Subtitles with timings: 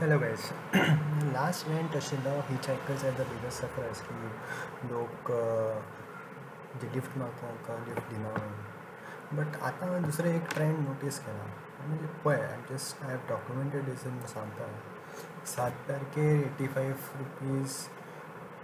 [0.00, 0.40] Hello guys
[1.32, 5.30] last event आशिल्लो ही checkers as the biggest sufferers की लोक
[6.80, 8.34] जे गिफ्ट मागता तांकां गिफ्ट दिना
[9.32, 11.46] बट आतां हांवें दुसरें एक ट्रेंड नोटीस केला.
[11.86, 14.68] म्हणजे पळय I just I have documented reason सांगता
[15.54, 17.76] सात तारखेर एटी फायव रुपीज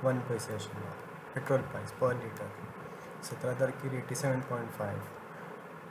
[0.04, 0.92] वन पयशे आशिल्लो
[1.34, 5.00] पेट्रोल प्रायस पर लिटर सतरा तारखेर एटी सेवन पॉयंट फायव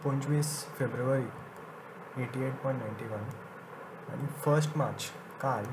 [0.05, 3.29] पंचवीस February eighty eight point ninety one
[4.13, 5.11] आनी फर्स्ट मार्च
[5.43, 5.65] काल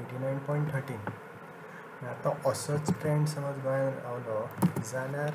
[0.00, 1.00] एटी नायन पॉयंट थर्टीन
[2.08, 4.38] आतां असोच ट्रेंड समज गोंयांत रावलो
[4.90, 5.34] जाल्यार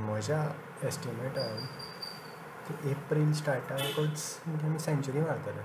[0.00, 0.40] म्हज्या
[0.88, 1.66] एस्टिमेटान
[2.90, 5.62] एप्रील स्टार्टाकूच म्हणजे आमी सेंच्युरी मारतले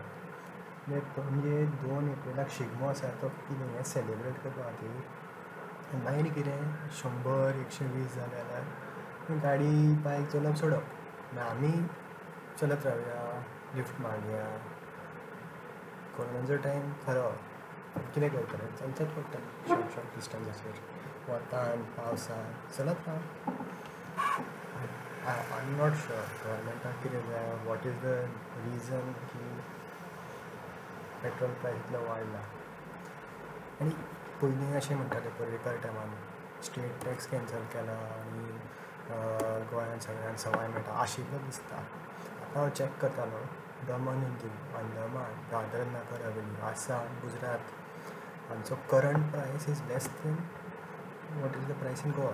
[0.88, 7.86] म्हणजे दोन एप्रिलाक शिगमो आसा तो कितें हें सेलिब्रेट करपा खातीर मागीर कितें शंबर एकशे
[7.94, 11.78] वीस जाले जाल्यार गाडी बायक चलप सोडप आमी
[12.60, 13.24] चलत रावया
[13.76, 14.46] लिफ्ट मागया
[16.20, 17.28] कोरोनाचो टायम खरो
[18.14, 20.80] कितें करतले चलचेच पडटलें शॉर्ट शॉर्ट डिस्टन्साचेर
[21.28, 23.52] वतान पावसान चलत राव
[25.28, 28.16] आय एम नॉट शुअर गोवोरमेंटाक कितें जाय वॉट इज द
[28.66, 29.46] रिजन की
[31.22, 32.44] पेट्रोल प्रायस इतलो वाडला
[33.82, 33.96] आनी
[34.42, 36.14] पयलीं अशें म्हणटाले पर्रीकार टायमान
[36.70, 38.46] स्टेट टॅक्स कॅन्सल केला आनी
[39.72, 41.84] गोंयांत सगळ्यांक सवाय मेळटा आशिल्लो दिसता
[42.54, 43.40] हांव चॅक करतालो
[43.88, 50.36] दमन एंड दीव अंदमान दादर नगर हवेली आसाम गुजरात आमचो current price is less than
[51.42, 52.32] what is the price in Goa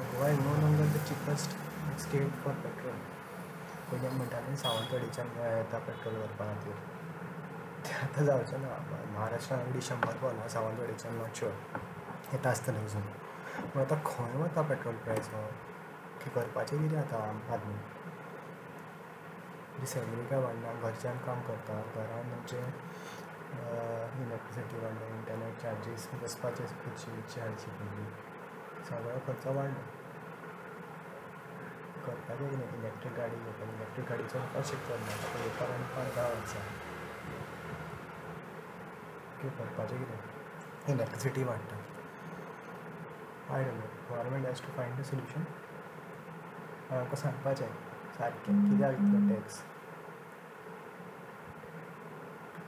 [0.00, 1.54] Goa is no longer the cheapest
[2.04, 2.98] state for petrol
[3.90, 6.74] पयलीं म्हणटाले सावंतवाडीच्यान गोंया येता पेट्रोल व्हरपा खातीर
[7.86, 7.94] तें.
[8.04, 8.76] आतां जावचें ना
[9.14, 11.52] महाराष्ट्रान ऑलरेडी शंबर पावला सावंतवाडीच्यान नॉट शुअर
[12.32, 13.02] येता आसतलें अजून.
[13.70, 15.46] पूण आतां खंय वता पेट्रोल प्रायस हो.
[16.20, 17.20] की करपाचें कितें आतां
[17.54, 17.78] आदमी?
[19.86, 22.58] सॅलरी काय वाडना घरच्यान काम करता घरान म्हणजे
[24.24, 28.04] इलेक्ट्रिसिटी वाडले इंटरनेट चार्जीस बसपाचे खुर्ची विर्ची हाडची पडली
[28.88, 29.82] सगळो खर्च वाडलो
[32.06, 36.62] करपाचें कितें इलेक्ट्रीक गाडी इलॅक्ट्रीक इलेक्ट्रीक गाडी चलोवपाक शिकतना ताका एकार आनी पार धा वर्सां
[39.58, 40.92] करपाचें कितें?
[40.92, 41.76] इलेक्ट्रिसिटी वाडटा
[43.54, 45.44] I don't know government has to find a solution
[46.96, 47.89] आमकां सांगपाचें
[48.20, 49.60] सारकें कित्याक इतलो टॅक्स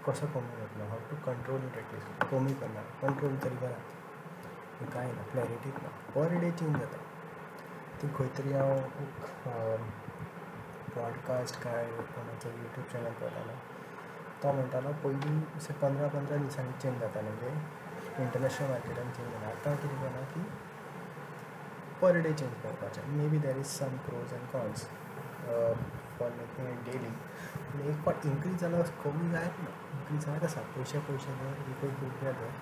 [0.06, 1.74] कसो कमी जातलो हाव टू कंट्रोल इट
[2.30, 3.80] कमी करना कंट्रोल तरी करा.
[4.92, 5.88] कांय ना क्लॅरिटीच ना.
[6.14, 6.98] पर डे चेंज जाता
[8.00, 9.26] ती खंय तरी हांव एक
[10.94, 11.84] पॉडकास्ट काय
[12.14, 13.54] कोणाचो युट्यूब चॅनल पळयतालो
[14.42, 19.76] तो म्हणटालो पयलीं अशें पंदरा पंदरा दिसांनी चेंज जातालें म्हणजे इंटरनॅशनल मार्केटान चेंज जाता आतां
[19.82, 20.42] कितें जालां की
[22.00, 23.02] पर डे चेंज करपाचें.
[23.16, 24.86] May be there is some pros and cons
[26.18, 27.10] for making it daily.
[27.72, 31.84] पूण एक फावट इन्क्रीज जालो कमी जायत ना इन्क्रीज जायत आसा पयशे पयशे दर एक
[31.90, 32.52] एक रुपया दर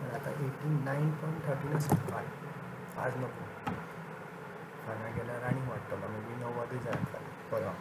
[0.00, 2.26] पूण आतां एटी नायन पॉयंट थर्टीन आसा काल
[3.04, 3.44] आज नको.
[4.84, 7.16] फाल्यां गेल्यार आनीक वाडटलो मे बी णव्वदूय जायत
[7.52, 7.72] परवा.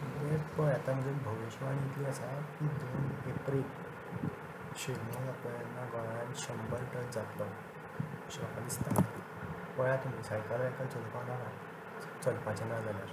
[0.00, 2.26] म्हणजे पळय आतां म्हजी भविश्यवाणी इतली आसा
[2.58, 3.62] की दोन एप्रील
[4.82, 9.02] शिगमो जातलो तेन्ना गोंयांत शंबर टच जातलो अशें म्हाका दिसता
[9.78, 11.48] पळया तुमी सायकल वायकल चलोवपाक नाका
[12.26, 13.10] चलपाचें ना जाल्यार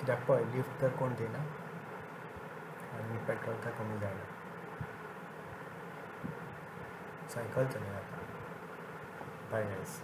[0.00, 1.38] कित्याक पळय लिफ्ट तर कोण दिना
[2.98, 4.38] आनी पेट्रोल तर कमी जायना
[7.34, 8.24] सायकल चलय आतां
[9.52, 10.00] बाय गायस